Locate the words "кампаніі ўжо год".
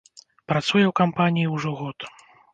1.01-1.99